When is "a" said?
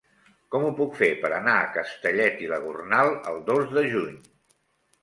1.65-1.69